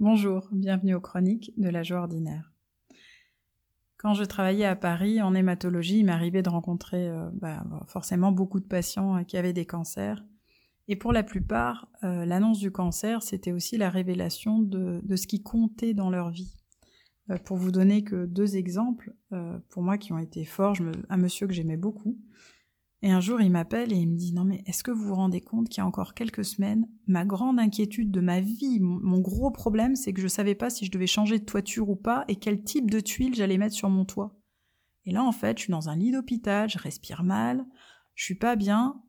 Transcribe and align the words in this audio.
Bonjour, 0.00 0.48
bienvenue 0.52 0.94
aux 0.94 1.00
chroniques 1.00 1.52
de 1.56 1.68
la 1.68 1.82
joie 1.82 1.98
ordinaire. 1.98 2.52
Quand 3.96 4.14
je 4.14 4.22
travaillais 4.22 4.64
à 4.64 4.76
Paris 4.76 5.20
en 5.20 5.34
hématologie, 5.34 5.98
il 5.98 6.04
m'arrivait 6.04 6.44
de 6.44 6.48
rencontrer 6.48 7.08
euh, 7.08 7.28
bah, 7.32 7.64
forcément 7.88 8.30
beaucoup 8.30 8.60
de 8.60 8.64
patients 8.64 9.16
euh, 9.16 9.22
qui 9.24 9.36
avaient 9.36 9.52
des 9.52 9.66
cancers. 9.66 10.24
Et 10.86 10.94
pour 10.94 11.12
la 11.12 11.24
plupart, 11.24 11.88
euh, 12.04 12.24
l'annonce 12.24 12.60
du 12.60 12.70
cancer, 12.70 13.24
c'était 13.24 13.50
aussi 13.50 13.76
la 13.76 13.90
révélation 13.90 14.60
de, 14.60 15.02
ce 15.16 15.26
qui 15.26 15.42
comptait 15.42 15.94
dans 15.94 16.10
leur 16.10 16.30
vie. 16.30 16.54
pour 17.44 17.56
vous 17.56 17.72
donner 17.72 18.04
que 18.04 18.24
deux 18.24 18.56
exemples, 18.56 19.12
pour 19.68 19.82
moi 19.82 19.98
qui 19.98 20.12
ont 20.12 20.18
été 20.18 20.44
forts, 20.44 20.76
un 21.08 21.16
monsieur 21.16 21.48
que 21.48 21.52
j'aimais 21.52 21.76
beaucoup, 21.76 22.16
et 23.00 23.12
un 23.12 23.20
jour, 23.20 23.40
il 23.40 23.50
m'appelle 23.50 23.92
et 23.92 23.96
il 23.96 24.08
me 24.08 24.16
dit 24.16 24.32
Non, 24.32 24.44
mais 24.44 24.62
est-ce 24.66 24.82
que 24.82 24.90
vous 24.90 25.04
vous 25.04 25.14
rendez 25.14 25.40
compte 25.40 25.68
qu'il 25.68 25.78
y 25.78 25.84
a 25.84 25.86
encore 25.86 26.14
quelques 26.14 26.44
semaines, 26.44 26.88
ma 27.06 27.24
grande 27.24 27.60
inquiétude 27.60 28.10
de 28.10 28.20
ma 28.20 28.40
vie, 28.40 28.80
mon, 28.80 29.20
gros 29.20 29.52
problème, 29.52 29.94
c'est 29.94 30.12
que 30.12 30.20
je 30.20 30.26
ne 30.26 30.30
savais 30.30 30.56
pas 30.56 30.68
si 30.68 30.84
je 30.84 30.90
devais 30.90 31.06
changer 31.06 31.38
de 31.38 31.44
toiture 31.44 31.88
ou 31.88 31.96
pas 31.96 32.24
et 32.26 32.36
quel 32.36 32.64
type 32.64 32.90
de 32.90 32.98
tuiles 32.98 33.36
j'allais 33.36 33.58
mettre 33.58 33.74
sur 33.74 33.88
mon 33.88 34.04
toit. 34.04 34.36
Et 35.04 35.12
là, 35.12 35.22
en 35.22 35.32
fait, 35.32 35.58
je 35.58 35.64
suis 35.64 35.70
dans 35.70 35.88
un 35.88 35.96
lit 35.96 36.10
d'hôpital, 36.10 36.68
je 36.68 36.78
respire 36.78 37.22
mal, 37.22 37.64
je 38.16 38.24
suis 38.24 38.34
pas 38.34 38.56
bien. 38.56 39.00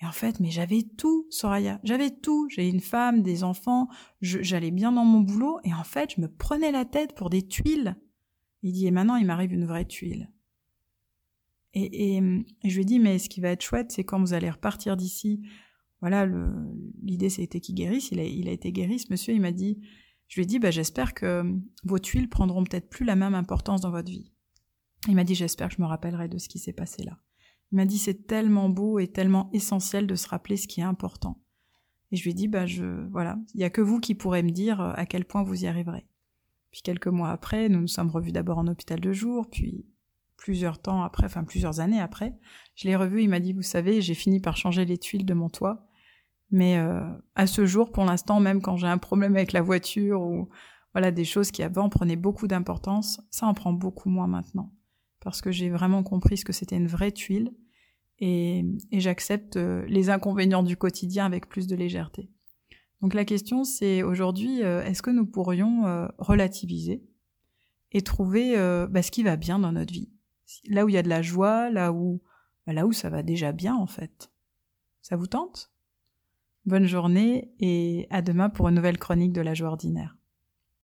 Et 0.00 0.06
en 0.06 0.12
fait, 0.12 0.40
mais 0.40 0.50
j'avais 0.50 0.82
tout, 0.82 1.26
Soraya. 1.30 1.80
J'avais 1.84 2.10
tout. 2.10 2.48
J'ai 2.48 2.68
une 2.68 2.80
femme, 2.80 3.22
des 3.22 3.44
enfants, 3.44 3.88
j'allais 4.20 4.70
bien 4.70 4.90
dans 4.90 5.04
mon 5.04 5.20
boulot. 5.20 5.60
Et 5.64 5.72
en 5.72 5.84
fait, 5.84 6.14
je 6.16 6.20
me 6.22 6.28
prenais 6.28 6.72
la 6.72 6.84
tête 6.84 7.14
pour 7.14 7.30
des 7.30 7.46
tuiles. 7.46 7.96
Il 8.62 8.72
dit, 8.72 8.86
et 8.86 8.90
maintenant, 8.90 9.16
il 9.16 9.26
m'arrive 9.26 9.52
une 9.52 9.66
vraie 9.66 9.84
tuile. 9.84 10.30
Et, 11.74 12.20
je 12.64 12.74
lui 12.74 12.82
ai 12.82 12.84
dit, 12.84 13.00
mais 13.00 13.18
ce 13.18 13.28
qui 13.28 13.40
va 13.40 13.50
être 13.50 13.62
chouette, 13.62 13.92
c'est 13.92 14.04
quand 14.04 14.20
vous 14.20 14.32
allez 14.32 14.50
repartir 14.50 14.96
d'ici. 14.96 15.42
Voilà, 16.00 16.28
l'idée 17.02 17.30
c'était 17.30 17.60
qu'il 17.60 17.74
guérisse. 17.74 18.10
Il 18.12 18.20
a, 18.20 18.24
il 18.24 18.48
a 18.48 18.52
été 18.52 18.72
guéri, 18.72 18.98
ce 18.98 19.06
monsieur. 19.10 19.34
Il 19.34 19.40
m'a 19.40 19.52
dit, 19.52 19.80
je 20.28 20.36
lui 20.36 20.44
ai 20.44 20.46
dit, 20.46 20.58
bah, 20.58 20.70
j'espère 20.70 21.14
que 21.14 21.44
vos 21.84 21.98
tuiles 21.98 22.28
prendront 22.28 22.64
peut-être 22.64 22.88
plus 22.88 23.04
la 23.04 23.16
même 23.16 23.34
importance 23.34 23.80
dans 23.80 23.90
votre 23.90 24.10
vie. 24.10 24.32
Il 25.08 25.14
m'a 25.14 25.24
dit, 25.24 25.34
j'espère 25.34 25.68
que 25.68 25.74
je 25.76 25.82
me 25.82 25.86
rappellerai 25.86 26.28
de 26.28 26.38
ce 26.38 26.48
qui 26.48 26.58
s'est 26.58 26.72
passé 26.72 27.02
là. 27.04 27.18
Il 27.72 27.76
m'a 27.76 27.86
dit, 27.86 27.98
c'est 27.98 28.26
tellement 28.26 28.68
beau 28.68 28.98
et 28.98 29.08
tellement 29.08 29.50
essentiel 29.52 30.06
de 30.06 30.14
se 30.14 30.28
rappeler 30.28 30.56
ce 30.56 30.68
qui 30.68 30.80
est 30.80 30.84
important. 30.84 31.40
Et 32.10 32.16
je 32.16 32.22
lui 32.22 32.30
ai 32.30 32.34
dit, 32.34 32.48
bah, 32.48 32.66
je, 32.66 33.06
voilà, 33.10 33.38
il 33.54 33.60
y 33.60 33.64
a 33.64 33.70
que 33.70 33.80
vous 33.80 33.98
qui 33.98 34.14
pourrez 34.14 34.42
me 34.42 34.50
dire 34.50 34.80
à 34.80 35.06
quel 35.06 35.24
point 35.24 35.42
vous 35.42 35.64
y 35.64 35.66
arriverez. 35.66 36.06
Puis 36.70 36.82
quelques 36.82 37.08
mois 37.08 37.30
après, 37.30 37.68
nous 37.68 37.80
nous 37.80 37.88
sommes 37.88 38.10
revus 38.10 38.32
d'abord 38.32 38.58
en 38.58 38.66
hôpital 38.66 39.00
de 39.00 39.12
jour, 39.12 39.48
puis 39.50 39.86
plusieurs 40.36 40.80
temps 40.80 41.02
après, 41.02 41.26
enfin 41.26 41.44
plusieurs 41.44 41.80
années 41.80 42.00
après, 42.00 42.34
je 42.74 42.86
l'ai 42.86 42.96
revu, 42.96 43.22
il 43.22 43.28
m'a 43.28 43.40
dit, 43.40 43.52
vous 43.52 43.62
savez, 43.62 44.00
j'ai 44.00 44.14
fini 44.14 44.40
par 44.40 44.56
changer 44.56 44.84
les 44.84 44.98
tuiles 44.98 45.24
de 45.24 45.34
mon 45.34 45.48
toit, 45.48 45.88
mais 46.50 46.78
euh, 46.78 47.00
à 47.34 47.46
ce 47.46 47.66
jour, 47.66 47.90
pour 47.90 48.04
l'instant, 48.04 48.40
même 48.40 48.62
quand 48.62 48.76
j'ai 48.76 48.86
un 48.86 48.98
problème 48.98 49.34
avec 49.34 49.52
la 49.52 49.62
voiture 49.62 50.20
ou 50.20 50.48
voilà 50.92 51.10
des 51.10 51.24
choses 51.24 51.50
qui 51.50 51.62
avant 51.62 51.88
prenaient 51.88 52.16
beaucoup 52.16 52.46
d'importance, 52.46 53.20
ça 53.30 53.46
en 53.46 53.54
prend 53.54 53.72
beaucoup 53.72 54.08
moins 54.08 54.28
maintenant, 54.28 54.72
parce 55.20 55.40
que 55.40 55.50
j'ai 55.50 55.70
vraiment 55.70 56.02
compris 56.02 56.36
ce 56.36 56.44
que 56.44 56.52
c'était 56.52 56.76
une 56.76 56.86
vraie 56.86 57.12
tuile 57.12 57.52
et, 58.20 58.64
j'accepte 58.92 59.56
euh, 59.56 59.84
les 59.88 60.10
inconvénients 60.10 60.62
du 60.62 60.76
quotidien 60.76 61.26
avec 61.26 61.48
plus 61.48 61.66
de 61.66 61.74
légèreté. 61.74 62.30
Donc 63.00 63.14
la 63.14 63.24
question 63.24 63.64
c'est 63.64 64.02
aujourd'hui, 64.02 64.62
euh, 64.62 64.84
est-ce 64.84 65.02
que 65.02 65.10
nous 65.10 65.26
pourrions 65.26 66.08
relativiser 66.18 67.02
et 67.90 68.02
trouver 68.02 68.56
bah, 68.90 69.02
ce 69.02 69.10
qui 69.10 69.22
va 69.22 69.36
bien 69.36 69.58
dans 69.58 69.72
notre 69.72 69.92
vie? 69.92 70.13
Là 70.68 70.84
où 70.84 70.88
il 70.88 70.94
y 70.94 70.98
a 70.98 71.02
de 71.02 71.08
la 71.08 71.22
joie, 71.22 71.70
là 71.70 71.92
où, 71.92 72.22
bah, 72.66 72.72
là 72.72 72.86
où 72.86 72.92
ça 72.92 73.10
va 73.10 73.22
déjà 73.22 73.52
bien 73.52 73.74
en 73.74 73.86
fait. 73.86 74.30
Ça 75.02 75.16
vous 75.16 75.26
tente? 75.26 75.70
Bonne 76.66 76.86
journée 76.86 77.52
et 77.60 78.06
à 78.10 78.22
demain 78.22 78.48
pour 78.48 78.68
une 78.68 78.76
nouvelle 78.76 78.98
chronique 78.98 79.32
de 79.32 79.42
la 79.42 79.54
joie 79.54 79.68
ordinaire. 79.68 80.16